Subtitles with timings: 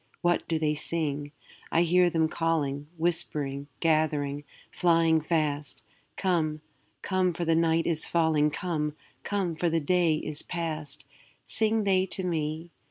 [0.21, 1.31] What do they sing?
[1.71, 5.83] I hear them calling, Whispering, gathering, flying fast,
[6.15, 6.61] 'Come,
[7.03, 11.05] come, for the night is falling; Come, come, for the day is past!'
[11.45, 12.71] Sing they to me?